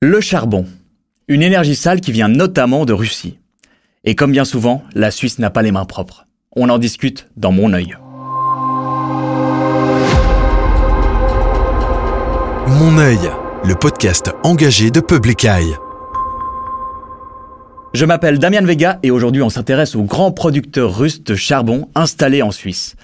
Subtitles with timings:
[0.00, 0.64] Le charbon,
[1.26, 3.40] une énergie sale qui vient notamment de Russie.
[4.04, 6.28] Et comme bien souvent, la Suisse n'a pas les mains propres.
[6.54, 7.96] On en discute dans mon œil.
[12.68, 13.28] Mon œil,
[13.64, 15.74] le podcast engagé de Public Eye.
[17.92, 22.42] Je m'appelle Damian Vega et aujourd'hui on s'intéresse aux grands producteurs russes de charbon installés
[22.42, 22.94] en Suisse.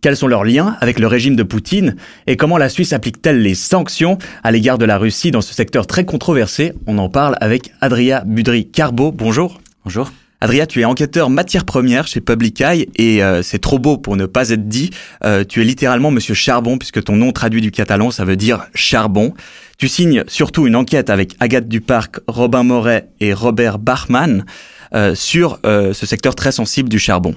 [0.00, 1.94] Quels sont leurs liens avec le régime de Poutine
[2.26, 5.86] et comment la Suisse applique-t-elle les sanctions à l'égard de la Russie dans ce secteur
[5.86, 6.72] très controversé?
[6.86, 9.12] On en parle avec Adria Budry-Carbo.
[9.12, 9.60] Bonjour.
[9.84, 10.10] Bonjour.
[10.40, 14.16] Adria, tu es enquêteur matière première chez Public Eye et euh, c'est trop beau pour
[14.16, 14.88] ne pas être dit.
[15.22, 18.68] Euh, tu es littéralement Monsieur Charbon puisque ton nom traduit du catalan, ça veut dire
[18.74, 19.34] charbon.
[19.76, 24.46] Tu signes surtout une enquête avec Agathe Duparc, Robin Moret et Robert Bachmann
[24.94, 27.34] euh, sur ce secteur très sensible du charbon.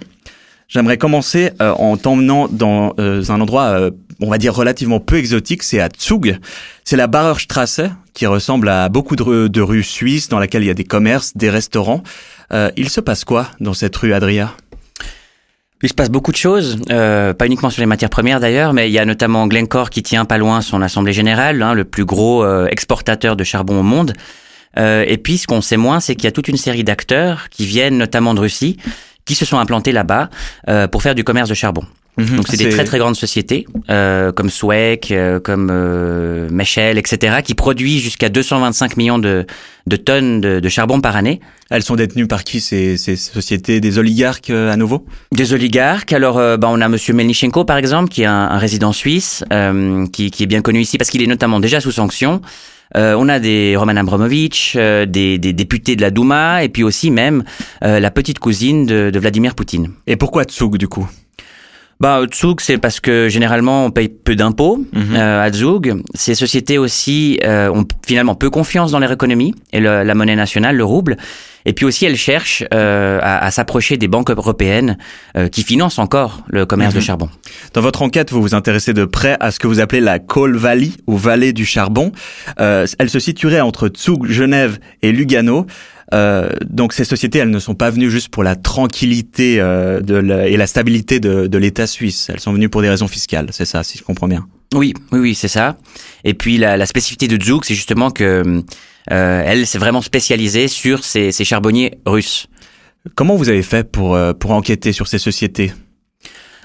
[0.67, 5.89] J'aimerais commencer en t'emmenant dans un endroit, on va dire relativement peu exotique, c'est à
[5.99, 6.39] Zug.
[6.83, 7.81] C'est la Barerstrasse
[8.13, 11.49] qui ressemble à beaucoup de, rues suisses dans laquelle il y a des commerces, des
[11.49, 12.03] restaurants.
[12.51, 14.53] Euh, il se passe quoi dans cette rue, Adria?
[15.81, 18.89] Il se passe beaucoup de choses, euh, pas uniquement sur les matières premières d'ailleurs, mais
[18.89, 22.05] il y a notamment Glencore qui tient pas loin son assemblée générale, hein, le plus
[22.05, 24.13] gros euh, exportateur de charbon au monde.
[24.77, 27.65] et puis ce qu'on sait moins, c'est qu'il y a toute une série d'acteurs qui
[27.65, 28.77] viennent notamment de Russie,
[29.25, 30.29] qui se sont implantés là-bas
[30.91, 31.83] pour faire du commerce de charbon.
[32.17, 32.35] Mhm.
[32.35, 37.37] Donc c'est des très très grandes sociétés euh, comme Swec, euh, comme euh, Mechel, etc.
[37.43, 39.47] qui produisent jusqu'à 225 millions de,
[39.87, 41.39] de tonnes de, de, charbon par année.
[41.71, 43.79] Elles sont détenues par qui ces, ces sociétés?
[43.79, 45.07] Des oligarques euh, à nouveau?
[45.31, 46.13] Des oligarques.
[46.13, 49.43] Alors euh, bah, on a Monsieur Melnichenko par exemple qui est un, un résident suisse
[50.11, 52.41] qui, qui est bien connu ici parce qu'il est notamment déjà sous sanction.
[52.95, 57.11] Euh, on a des Roman Abramovich, des, des, députés de la Douma, et puis aussi
[57.11, 57.43] même
[57.81, 59.91] la petite cousine de, de Vladimir Poutine.
[60.07, 61.07] Et pourquoi Tsug du coup?
[62.03, 65.15] Bah, Zug, c'est parce que généralement on paye peu d'impôts mhm.
[65.15, 66.01] euh, à Zug.
[66.13, 70.75] Ces sociétés aussi euh, ont finalement peu confiance dans leur économie et la monnaie nationale,
[70.75, 71.15] le rouble.
[71.65, 74.97] Et puis aussi, elles cherchent euh, à, s'approcher des banques européennes
[75.51, 77.05] qui financent encore le commerce de mhm.
[77.05, 77.29] charbon.
[77.73, 80.55] Dans votre enquête, vous vous intéressez de près à ce que vous appelez la Coal
[80.55, 82.11] Valley ou vallée du charbon.
[82.57, 85.65] elle se situerait entre Zug, Genève et Lugano.
[86.13, 90.21] Euh, donc ces sociétés, elles ne sont pas venues juste pour la tranquillité euh, de
[90.47, 92.29] et la stabilité de, de l'État suisse.
[92.31, 93.47] Elles sont venues pour des raisons fiscales.
[93.51, 94.45] C'est ça, si je comprends bien.
[94.75, 95.77] Oui, oui, oui, c'est ça.
[96.23, 98.61] Et puis la, la spécificité de Zug, c'est justement que euh,
[99.07, 102.47] elle s'est vraiment spécialisée sur ces, ces charbonniers russes.
[103.15, 105.73] Comment vous avez fait pour euh, pour enquêter sur ces sociétés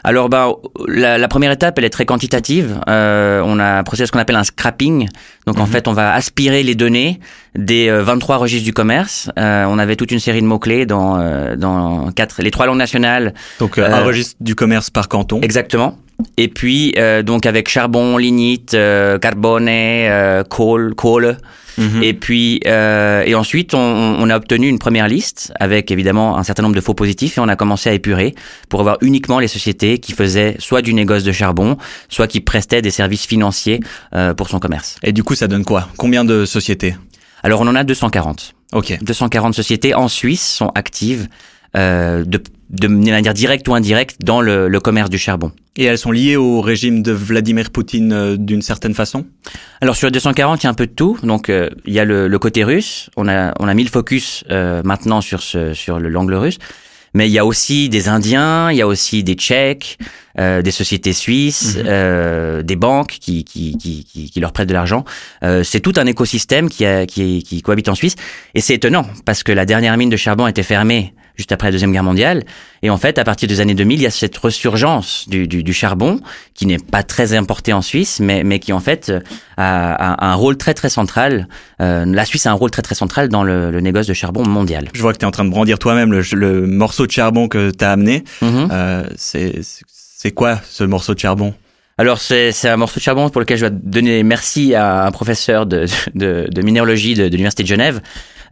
[0.04, 0.52] alors, bah,
[0.86, 2.80] la, la, première étape, elle est très quantitative.
[2.88, 5.08] Euh, on a procédé à ce qu'on appelle un scrapping.
[5.44, 5.72] Donc, en mhm.
[5.72, 7.18] fait, on va aspirer les données
[7.56, 9.28] des 23 euh, registres du commerce.
[9.38, 12.78] Euh, on avait toute une série de mots-clés dans, euh, dans quatre, les trois langues
[12.78, 13.34] nationales.
[13.58, 15.40] Donc, un registre du commerce par canton.
[15.42, 15.98] Exactement.
[16.36, 18.76] Et puis, donc, avec charbon, lignite,
[19.20, 19.70] carbone,
[20.48, 21.38] coal, coal.
[21.78, 22.02] Mhm.
[22.02, 26.42] Et puis, euh, et ensuite, on, on, a obtenu une première liste avec évidemment un
[26.42, 28.34] certain nombre de faux positifs et on a commencé à épurer
[28.68, 32.82] pour avoir uniquement les sociétés qui faisaient soit du négoce de charbon, soit qui prestaient
[32.82, 33.80] des services financiers
[34.14, 34.96] euh, pour son commerce.
[35.04, 35.88] Et du coup, ça donne quoi?
[35.96, 36.96] Combien de sociétés?
[37.44, 38.54] Alors, on en a 240.
[38.72, 38.98] Ok.
[39.00, 41.28] 240 sociétés en Suisse sont actives
[41.76, 45.52] euh, de, de manière directe ou indirecte dans le, le, commerce du charbon.
[45.76, 49.26] Et elles sont liées au régime de Vladimir Poutine euh, d'une certaine façon?
[49.80, 51.18] Alors sur les 240, il y a un peu de tout.
[51.22, 53.10] Donc euh, il y a le, le, côté russe.
[53.16, 56.58] On a, on a mis le focus euh, maintenant sur, ce, sur l'angle russe.
[57.14, 59.98] Mais il y a aussi des Indiens, il y a aussi des Tchèques,
[60.38, 65.04] euh, des sociétés suisses, euh, des banques qui, qui, qui, qui, leur prêtent de l'argent.
[65.42, 68.14] Euh, c'est tout un écosystème qui, a, qui, qui cohabite en Suisse.
[68.54, 71.68] Et c'est étonnant parce que la dernière mine de charbon a été fermée juste après
[71.68, 72.44] la Deuxième Guerre mondiale.
[72.82, 75.62] Et en fait, à partir des années 2000, il y a cette resurgence du, du,
[75.62, 76.20] du charbon
[76.52, 79.12] qui n'est pas très importé en Suisse, mais, mais qui en fait
[79.56, 81.48] a, a un rôle très très central.
[81.80, 84.46] Euh, la Suisse a un rôle très très central dans le, le négoce de charbon
[84.46, 84.88] mondial.
[84.92, 87.48] Je vois que tu es en train de brandir toi-même le, le, morceau de charbon
[87.48, 88.24] que tu as amené.
[88.42, 88.68] Mm-hmm.
[88.72, 91.54] euh, c'est quoi ce morceau de charbon?
[92.00, 95.66] Alors c'est un morceau de charbon pour lequel je dois donner merci à un professeur
[95.66, 98.00] de, de, de minéralogie de, de l'université de Genève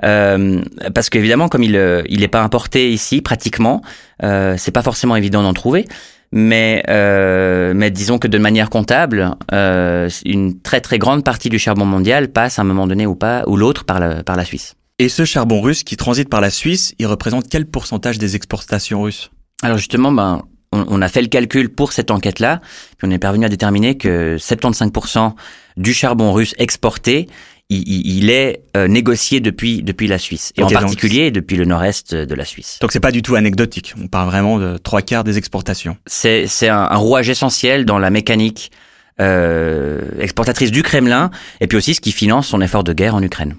[0.04, 0.62] euh,
[0.94, 3.82] parce qu'évidemment, comme il euh, il n'est pas importé ici pratiquement,
[4.22, 5.86] euh, c'est pas forcément évident d'en trouver.
[6.32, 11.58] Mais euh, mais disons que de manière comptable, euh, une très très grande partie du
[11.58, 14.44] charbon mondial passe à un moment donné ou pas ou l'autre par la par la
[14.44, 14.74] Suisse.
[14.98, 19.02] Et ce charbon russe qui transite par la Suisse, il représente quel pourcentage des exportations
[19.02, 19.30] russes?
[19.62, 22.60] Alors justement, ben on, a fait le calcul pour cette enquête-là,
[22.98, 25.32] puis on est parvenu à déterminer que 75%
[25.76, 27.28] du charbon russe exporté
[27.68, 32.34] il, est euh, négocié depuis depuis la Suisse et en particulier depuis le nord-est de
[32.34, 32.78] la Suisse.
[32.80, 33.94] Donc c'est pas du tout anecdotique.
[34.00, 35.96] On parle vraiment de trois quarts des exportations.
[36.06, 38.70] C'est c'est un, un, rouage essentiel dans la mécanique
[39.18, 41.30] euh, exportatrice du Kremlin
[41.60, 43.56] et puis aussi ce qui finance son effort de guerre en Ukraine.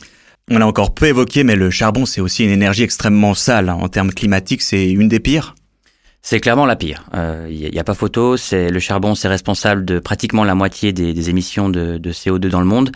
[0.52, 3.70] On l'a encore peu évoqué, mais le charbon, c'est aussi une énergie extrêmement sale.
[3.70, 5.56] En termes climatiques, c'est une des pires.
[6.22, 7.06] C'est clairement la pire.
[7.14, 8.38] Il euh, n'y a, pas photo.
[8.38, 12.50] C'est le charbon, c'est responsable de pratiquement la moitié des, des émissions de, de, CO2
[12.50, 12.92] dans le monde.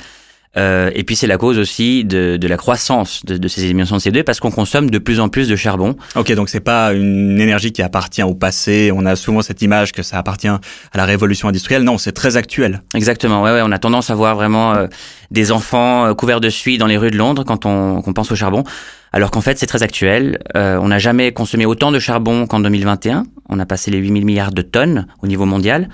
[0.58, 3.96] Euh, et puis c'est la cause aussi de, de la croissance de, de, ces émissions
[3.96, 5.96] de CO2 parce qu'on consomme de plus en plus de charbon.
[6.16, 8.92] Ok, donc c'est pas une énergie qui appartient au passé.
[8.94, 10.60] On a souvent cette image que ça appartient à
[10.96, 11.84] la révolution industrielle.
[11.84, 12.82] Non, c'est très actuel.
[12.94, 13.44] Exactement.
[13.44, 14.88] Ouais, ouais, on a tendance à voir vraiment euh,
[15.32, 18.30] des enfants euh, couverts de suie dans les rues de Londres quand on, on pense
[18.32, 18.66] au charbon.
[19.14, 20.40] Alors qu'en fait, c'est très actuel.
[20.58, 23.24] Euh, on n'a jamais consommé autant de charbon qu'en 2021.
[23.48, 25.88] On a passé les 8000 milliards de tonnes au niveau mondial.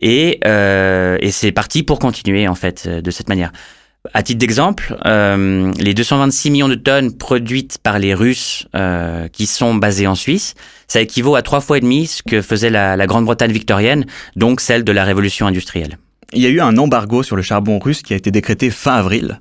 [0.00, 3.52] Et, et c'est parti pour continuer, en fait, de cette manière.
[4.12, 9.46] À titre d'exemple, euh, les 226 millions de tonnes produites par les Russes euh, qui
[9.46, 10.54] sont basés en Suisse,
[10.88, 14.04] ça équivaut à trois fois et demi ce que faisait la, la Grande-Bretagne victorienne,
[14.36, 15.96] donc celle de la révolution industrielle.
[16.34, 18.94] Il y a eu un embargo sur le charbon russe qui a été décrété fin
[18.96, 19.40] avril.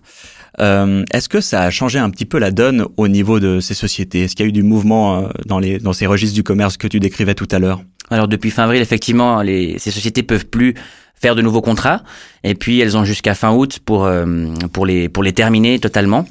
[0.62, 3.74] Euh, Est-ce que ça a changé un petit peu la donne au niveau de ces
[3.74, 4.22] sociétés?
[4.24, 6.78] Est-ce qu'il y a eu du mouvement euh, dans, les, dans ces registres du commerce
[6.78, 7.82] que tu décrivais tout à l'heure?
[8.10, 10.76] Alors depuis fin avril, effectivement, les, ces sociétés peuvent plus
[11.24, 12.04] faire de nouveaux contrats.
[12.44, 14.26] Et puis elles ont jusqu'à fin août pour euh,
[14.74, 16.26] pour les pour les terminer totalement.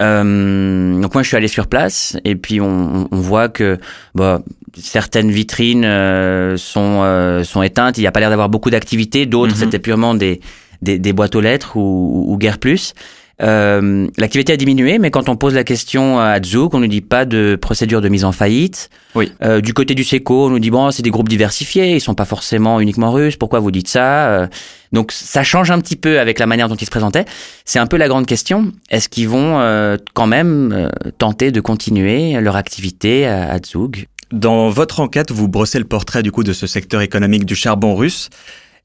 [0.00, 3.78] Euh, donc moi je suis allé sur place et puis on, on voit que
[4.14, 4.40] bah,
[4.74, 7.98] certaines vitrines euh, sont euh, sont éteintes.
[7.98, 9.26] Il n'y a pas l'air d'avoir beaucoup d'activités.
[9.26, 9.58] D'autres mhm.
[9.58, 10.40] c'était purement des,
[10.80, 12.94] des, des boîtes aux lettres ou, ou, ou guère plus.
[13.42, 17.00] Euh, l'activité a diminué, mais quand on pose la question à Zouk, on nous dit
[17.00, 18.88] pas de procédure de mise en faillite.
[19.14, 19.32] Oui.
[19.42, 22.14] Euh, du côté du SECO, on nous dit bon, c'est des groupes diversifiés, ils sont
[22.14, 23.36] pas forcément uniquement russes.
[23.36, 24.46] Pourquoi vous dites ça euh,
[24.92, 27.24] Donc ça change un petit peu avec la manière dont ils se présentaient.
[27.64, 28.72] C'est un peu la grande question.
[28.90, 34.06] Est-ce qu'ils vont euh, quand même euh, tenter de continuer leur activité à, à Zug
[34.30, 37.96] Dans votre enquête, vous brossez le portrait du coup de ce secteur économique du charbon
[37.96, 38.30] russe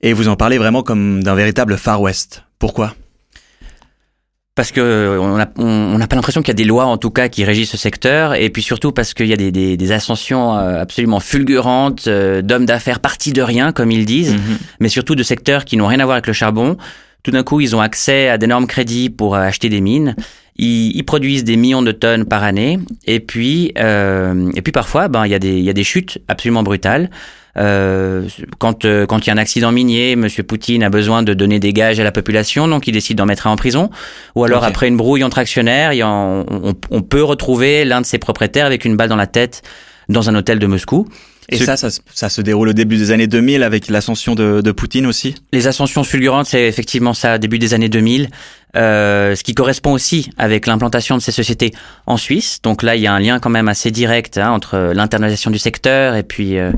[0.02, 2.44] et vous en parlez vraiment comme d'un véritable Far West.
[2.60, 2.94] Pourquoi?
[4.58, 7.30] Parce que on n'a on, pas l'impression qu'il y a des lois en tout cas
[7.30, 8.34] qui régissent ce secteur.
[8.34, 12.42] Et puis surtout parce qu'il y a des, des, des, ascensions euh, absolument fulgurantes euh,
[12.42, 14.58] d'hommes d'affaires partis de rien comme ils disent mm-hmm.
[14.80, 16.76] mais surtout de secteurs qui n'ont rien à voir avec le charbon.
[17.22, 20.16] Tout d'un coup ils ont accès à d'énormes crédits pour euh, acheter des mines
[20.58, 25.08] ils, ils, produisent des millions de tonnes par année et puis euh, et puis parfois
[25.08, 27.10] ben il y a des il y a des chutes absolument brutales
[27.58, 28.28] euh,
[28.60, 31.60] quand euh, quand il y a un accident minier, Monsieur Poutine a besoin de donner
[31.60, 33.90] des gages à la population, donc il décide d'en mettre un en prison.
[34.36, 34.68] Ou alors okay.
[34.68, 38.06] après une brouille entre actionnaires, il y a, on, on, on, peut retrouver l'un de
[38.06, 39.64] ses propriétaires avec une balle dans la tête
[40.10, 41.08] dans un hôtel de Moscou.
[41.50, 44.72] Et ça, ça, ça, se déroule au début des années 2000 avec l'ascension de, de,
[44.74, 45.36] Poutine aussi?
[45.54, 48.30] Les ascensions fulgurantes, c'est effectivement ça, début des années 2000,
[48.76, 51.72] euh, ce qui correspond aussi avec l'implantation de ces sociétés
[52.06, 52.60] en Suisse.
[52.62, 55.60] Donc là, il y a un lien quand même assez direct hein, entre l'internalisation du
[55.60, 56.72] secteur et puis euh,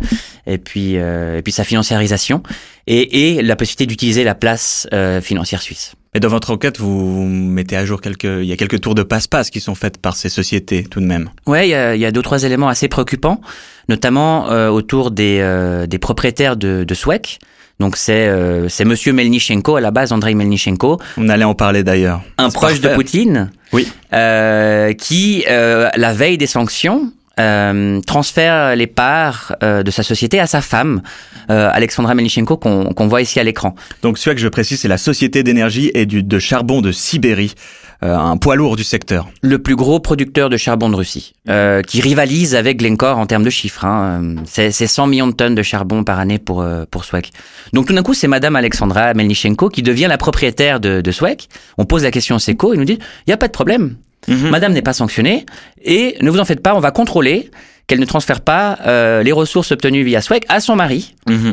[0.46, 2.44] et puis euh, et puis sa financiarisation
[2.88, 5.96] et, et la possibilité d'utiliser la place euh, financière suisse.
[6.16, 9.04] Et dans votre enquête, vous mettez à jour quelques, il y a quelques tours de
[9.04, 11.30] passe-passe qui sont faites par ces sociétés tout de même.
[11.46, 13.42] Ouais, il y a, il y a deux trois éléments assez préoccupants,
[13.90, 17.40] notamment euh, autour des, euh, des propriétaires de, de SWEC.
[17.80, 21.00] Donc c'est euh, c'est Monsieur Melnichenko à la base, Andrei Melnichenko.
[21.18, 22.22] On allait en parler d'ailleurs.
[22.38, 22.90] Un proche parfait.
[22.90, 23.52] de Poutine.
[23.72, 23.88] Oui.
[24.14, 30.40] Euh, qui euh, la veille des sanctions euh, transfère les parts euh, de sa société
[30.40, 31.02] à sa femme,
[31.50, 33.76] euh, Alexandra Melnichenko, qu'on qu voit ici à l'écran.
[34.02, 37.54] Donc celui que je précise, c'est la Société d'énergie et du, de charbon de Sibérie.
[38.01, 39.30] Euh, un poids lourd du secteur.
[39.42, 43.44] Le plus gros producteur de charbon de Russie, euh, qui rivalise avec Glencore en termes
[43.44, 43.83] de chiffres.
[43.83, 44.35] Hein.
[44.45, 47.31] C'est 100 millions de tonnes de charbon par année pour euh, pour Swek.
[47.74, 51.50] Donc tout d'un coup, c'est Madame Alexandra Melnichenko qui devient la propriétaire de, de Swek.
[51.78, 53.97] On pose la question au SECO, il nous dit, il y a pas de problème,
[54.28, 54.50] Mmh.
[54.50, 55.45] Madame n'est pas sanctionnée
[55.81, 57.50] et ne vous en faites pas, on va contrôler
[57.88, 61.16] qu'elle ne transfère pas euh, les ressources obtenues via SWEC à son mari.
[61.28, 61.52] Mmh.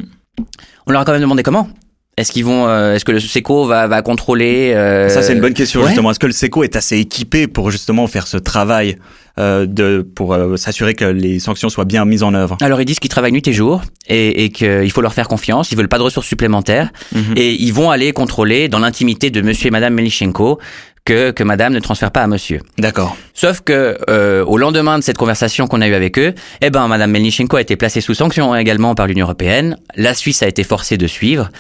[0.86, 1.68] On leur a quand même demandé comment.
[2.16, 5.10] Est-ce qu'ils vont, euh, est-ce que le SECO va, va contrôler euh...
[5.10, 5.88] Ça c'est une bonne question ouais.
[5.88, 6.10] justement.
[6.10, 8.96] Est-ce que le SECO est assez équipé pour justement faire ce travail
[9.38, 12.56] euh, de pour euh, s'assurer que les sanctions soient bien mises en œuvre?
[12.62, 15.72] Alors ils disent qu'ils travaillent nuit et jour et, et qu'il faut leur faire confiance.
[15.72, 17.18] Ils veulent pas de ressources supplémentaires mmh.
[17.36, 20.58] et ils vont aller contrôler dans l'intimité de Monsieur et Madame Melichenko
[21.04, 22.60] que, que madame ne transfère pas à monsieur.
[22.78, 23.16] D'accord.
[23.34, 26.88] Sauf que euh, au lendemain de cette conversation qu'on a eue avec eux, eh ben
[26.88, 29.76] madame Melnichenko a été placée sous sanction également par l'Union européenne.
[29.94, 31.50] La Suisse a été forcée de suivre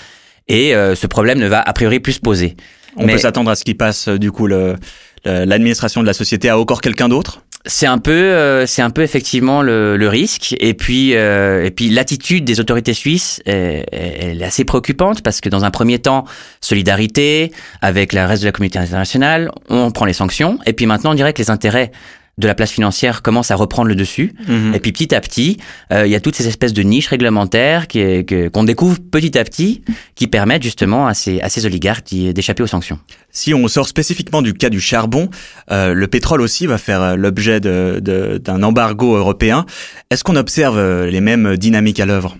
[0.48, 2.56] et euh, ce problème ne va a priori plus se poser.
[2.96, 3.14] On Mais...
[3.14, 4.76] peut s'attendre à ce qui passe du coup le
[5.28, 7.42] l'administration de la société à encore quelqu'un d'autre?
[7.68, 10.54] C'est un peu, euh, c'est un peu effectivement le, le risque.
[10.60, 15.48] Et puis, euh, et puis l'attitude des autorités suisses est, est, assez préoccupante parce que
[15.48, 16.26] dans un premier temps,
[16.60, 17.50] solidarité
[17.82, 20.60] avec le reste de la communauté internationale, on prend les sanctions.
[20.64, 21.90] Et puis maintenant, on dirait que les intérêts
[22.38, 24.34] de la place financière commence à reprendre le dessus.
[24.46, 24.74] Mhm.
[24.74, 25.56] Et puis petit à petit,
[25.92, 29.82] euh, il y a toutes ces espèces de niches réglementaires qu'on découvre petit à petit,
[30.14, 32.98] qui permettent justement à ces, à ces oligarques d'échapper aux sanctions.
[33.30, 35.30] Si on sort spécifiquement du cas du charbon,
[35.70, 39.64] euh, le pétrole aussi va faire euh, l'objet d'un embargo européen.
[40.10, 42.36] Est-ce qu'on observe les mêmes dynamiques à l'œuvre?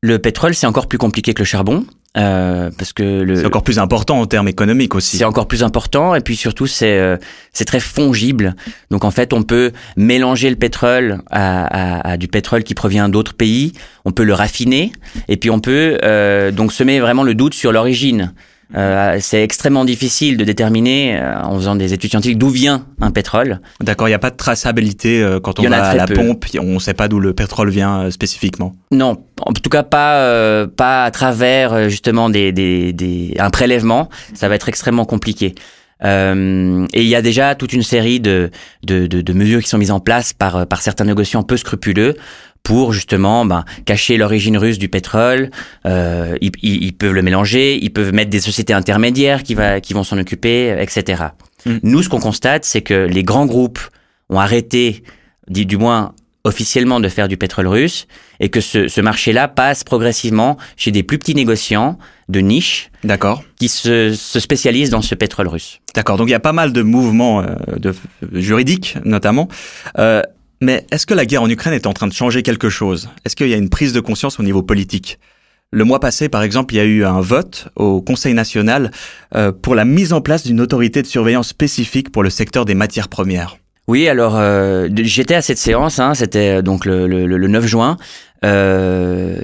[0.00, 1.84] Le pétrole, c'est encore plus compliqué que le charbon,
[2.16, 5.18] euh, parce que le, C'est encore plus important en termes économiques aussi.
[5.18, 7.16] C'est encore plus important et puis surtout c'est euh,
[7.52, 8.54] c'est très fongible.
[8.90, 11.66] Donc en fait on peut mélanger le pétrole à,
[12.00, 13.72] à- à du pétrole qui provient d'autres pays.
[14.04, 14.92] On peut le raffiner
[15.28, 18.32] et puis on peut euh, donc semer vraiment le doute sur l'origine.
[18.74, 23.12] Euh, c'est extrêmement difficile de déterminer euh, en faisant des études scientifiques d'où vient un
[23.12, 23.60] pétrole.
[23.80, 26.14] D'accord, il n'y a pas de traçabilité euh, quand on va à la peu.
[26.14, 28.74] pompe, on ne sait pas d'où le pétrole vient euh, spécifiquement.
[28.90, 33.50] Non, en tout cas pas euh, pas à travers euh, justement des, des, des un
[33.50, 34.08] prélèvement.
[34.34, 35.54] Ça va être extrêmement compliqué.
[36.04, 38.50] Euh, et il y a déjà toute une série de,
[38.84, 42.16] de, de, de mesures qui sont mises en place par, par certains négociants peu scrupuleux
[42.66, 45.50] pour justement ben, cacher l'origine russe du pétrole.
[45.86, 49.94] Euh, ils, ils- peuvent le mélanger, ils peuvent mettre des sociétés intermédiaires qui, va, qui
[49.94, 51.26] vont s'en occuper, etc.
[51.64, 51.76] Mm.
[51.84, 53.78] Nous, ce qu'on constate, c'est que les grands groupes
[54.30, 55.04] ont arrêté,
[55.48, 58.08] dit du moins officiellement, de faire du pétrole russe
[58.40, 63.44] et que ce, ce marché-là passe progressivement chez des plus petits négociants de niche D'accord.
[63.60, 65.78] qui se, se spécialisent dans ce pétrole russe.
[65.94, 67.94] D'accord, donc il y a pas mal de mouvements euh, de,
[68.32, 69.48] juridiques notamment.
[69.98, 70.22] Euh,
[70.60, 73.08] mais est-ce que la guerre en Ukraine est en train de changer quelque chose?
[73.24, 75.18] Est-ce qu'il y a une prise de conscience au niveau politique?
[75.72, 78.90] Le mois passé, par exemple, il y a eu un vote au Conseil national
[79.34, 82.74] euh, pour la mise en place d'une autorité de surveillance spécifique pour le secteur des
[82.74, 83.58] matières premières.
[83.88, 87.96] Oui, alors euh, j'étais à cette séance, hein, c'était donc le, le, le 9 juin.
[88.44, 89.34] Euh,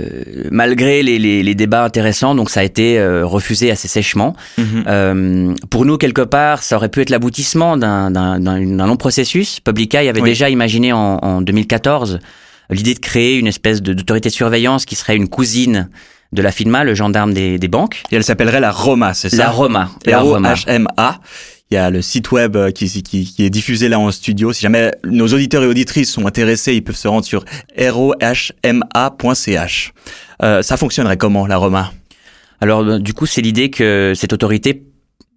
[0.51, 4.35] malgré les, les, les débats intéressants, donc ça a été euh, refusé assez sèchement.
[4.87, 8.97] Euh, pour nous, quelque part, ça aurait pu être l'aboutissement d'un d'un- d'un- d'un long
[8.97, 9.61] processus.
[9.61, 10.29] Public Eye avait Oui.
[10.31, 12.19] déjà imaginé en, en 2014
[12.71, 15.89] l'idée de créer une espèce d'autorité de surveillance qui serait une cousine
[16.33, 18.03] de la FINMA, le gendarme des, des banques.
[18.11, 19.37] Et elle s'appellerait la Roma, c'est ça?
[19.37, 19.91] La Roma.
[20.07, 20.55] La Roma.
[20.55, 21.21] R-O-H-M-A.
[21.73, 24.53] Il y a le site web euh, qui, qui, qui est diffusé là en studio.
[24.53, 27.47] Si jamais nos auditeurs et auditrices sont intéressés, ils peuvent se rendre sur
[27.79, 28.43] rohma.ch.
[30.43, 31.95] Euh, ça fonctionnerait comment, la Roma
[32.61, 34.83] Alors, euh, du coup, c'est l'idée que cette autorité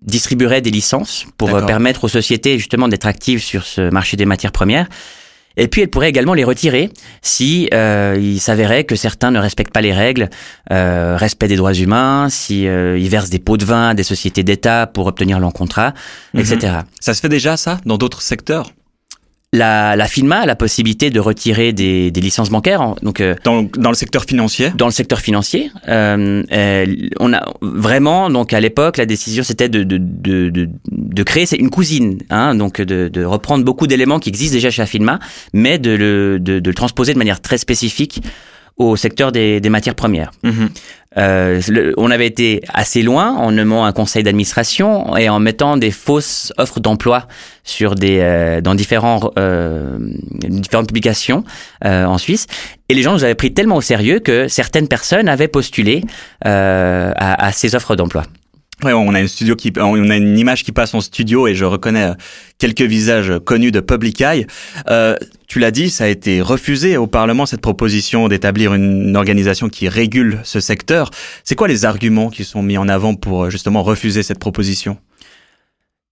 [0.02, 4.26] distribuerait des licences pour euh, permettre aux sociétés justement d'être actives sur ce marché des
[4.26, 4.88] matières premières.
[5.58, 6.90] Et puis, elle pourrait également les retirer
[7.22, 10.30] si euh, il s'avérait que certains ne respectent pas les règles,
[10.72, 14.04] euh, respect des droits humains, si euh, ils versent des pots de vin à des
[14.04, 15.94] sociétés d'État pour obtenir leur contrat,
[16.34, 16.42] Mhm.
[16.42, 16.74] etc.
[17.00, 18.72] Ça se fait déjà, ça, dans d'autres secteurs?
[19.54, 23.64] La, la FINMA a la possibilité de retirer des, des licences bancaires, donc euh, dans,
[23.78, 24.72] dans le secteur financier?
[24.76, 25.72] dans le secteur financier.
[25.88, 26.86] Euh, euh,
[27.22, 29.98] on a vraiment donc à l'époque la décision c'était de de,
[30.50, 30.70] de,
[31.16, 34.70] de, créer c'est une cousine, hein, donc de, de reprendre beaucoup d'éléments qui existent déjà
[34.70, 35.20] chez la FINMA,
[35.54, 38.22] mais de le de, de le transposer de manière très spécifique
[38.78, 40.32] au secteur des, des matières premières.
[40.44, 40.70] Mhm.
[41.18, 45.78] Euh, le- on avait été assez loin en nommant un conseil d'administration et en mettant
[45.78, 47.20] des fausses offres d'emploi
[47.64, 49.98] sur des euh, dans différents euh,
[50.50, 51.46] différentes publications
[51.86, 52.48] euh, en Suisse
[52.90, 56.04] et les gens nous avaient pris tellement au sérieux que certaines personnes avaient postulé
[56.46, 58.24] euh, à, à ces offres d'emploi.
[58.94, 61.66] On a une studio qui, on a une image qui passe en studio et je
[61.66, 62.14] reconnais euh,
[62.58, 64.48] quelques visages connus de Public Eye.
[64.90, 65.16] Euh,
[65.48, 69.88] tu l'as dit, ça a été refusé au Parlement cette proposition d'établir une organisation qui
[69.88, 71.12] régule ce secteur.
[71.44, 74.98] C'est quoi les arguments qui sont mis en avant pour euh, justement refuser cette proposition?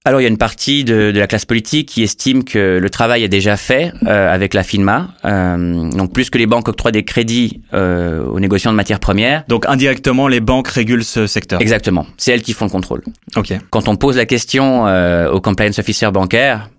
[0.05, 2.89] Alors il y a une partie de, de la classe politique qui estime que le
[2.89, 5.07] travail est déjà fait euh, avec la FINMA.
[5.24, 9.45] Euh, donc plus que les banques octroient des crédits euh, aux négociants de matières premières.
[9.48, 11.62] Donc indirectement, les banques régulent ce secteur.
[11.62, 13.01] Exactement, c'est elles qui font le contrôle.
[13.38, 13.53] Ok.
[13.69, 16.69] Quand on pose la question euh, au compliance officer bancaire,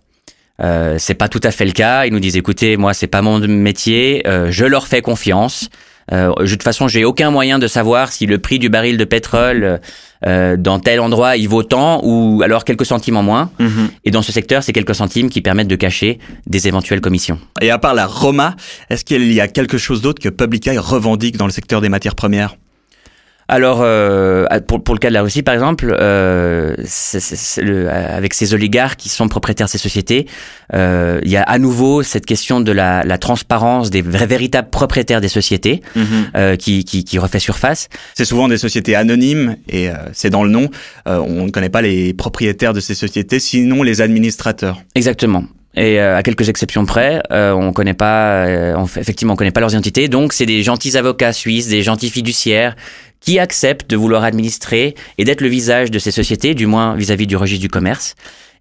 [0.62, 2.04] euh, c'est pas tout à fait le cas.
[2.04, 5.70] Ils nous disent écoutez, moi c'est pas mon métier, euh, je leur fais confiance.
[6.12, 8.96] Euh, je- de toute façon, j'ai aucun moyen de savoir si le prix du baril
[8.98, 9.80] de pétrole
[10.26, 13.50] euh, dans tel endroit il vaut tant ou alors quelques centimes en moins.
[13.58, 13.88] Mhm.
[14.04, 17.38] Et dans ce secteur, c'est quelques centimes qui permettent de cacher des éventuelles commissions.
[17.60, 18.54] Et à part la Roma,
[18.90, 21.88] est-ce qu'il y a quelque chose d'autre que Public Eye revendique dans le secteur des
[21.88, 22.56] matières premières?
[23.46, 26.74] Alors, euh, pour, pour le cas de la Russie, par exemple, euh,
[27.58, 30.26] le- avec ces oligarques qui sont propriétaires de ces sociétés,
[30.72, 34.70] euh, il y a à nouveau cette question de la, la transparence des vrais, véritables
[34.70, 35.82] propriétaires des sociétés
[36.36, 37.88] euh, qui, qui, qui refait surface.
[38.14, 40.70] C'est souvent des sociétés anonymes et euh, c'est dans le nom.
[41.06, 44.80] Euh, on ne connaît pas les propriétaires de ces sociétés, sinon les administrateurs.
[44.94, 45.44] Exactement.
[45.76, 49.36] Et euh, à quelques exceptions près, euh, on connaît pas, euh, on fait- effectivement, on
[49.36, 50.06] connaît pas leurs identités.
[50.08, 52.76] Donc, c'est des gentils avocats suisses, des gentils fiduciaires
[53.24, 57.26] qui acceptent de vouloir administrer et d'être le visage de ces sociétés, du moins vis-à-vis
[57.26, 58.14] du registre du commerce.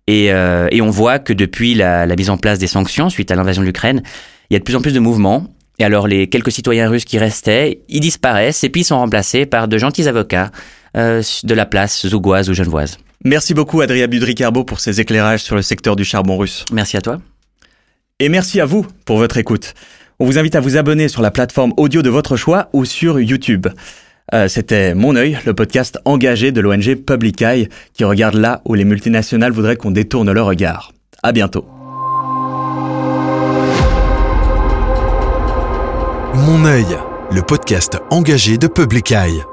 [0.07, 3.29] Et, euh, et on voit que depuis la, la mise en place des sanctions suite
[3.31, 4.01] à l'invasion de l'Ukraine,
[4.49, 5.47] il y a de plus en plus de mouvements.
[5.79, 9.45] Et alors les quelques citoyens russes qui restaient, ils disparaissent et puis ils sont remplacés
[9.45, 10.51] par de gentils avocats
[10.95, 12.97] euh, de la place zougoise ou genevoise.
[13.25, 16.65] Merci beaucoup Adrien Budricarbo pour ces éclairages sur le secteur du charbon russe.
[16.71, 17.19] Merci à toi.
[18.19, 19.73] Et merci à vous pour votre écoute.
[20.19, 23.19] On vous invite à vous abonner sur la plateforme audio de votre choix ou sur
[23.19, 23.67] YouTube.
[24.33, 28.73] Euh, C'était Mon œil, le podcast engagé de l'ONG Public Eye qui regarde là où
[28.73, 30.91] les multinationales voudraient qu'on détourne leur regard.
[31.21, 31.65] À bientôt.
[36.33, 36.97] Mon œil,
[37.31, 39.43] le podcast engagé de Public Eye.